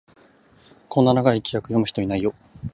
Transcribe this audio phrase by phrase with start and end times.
[0.89, 2.33] こんな長い規約、読む人いないよ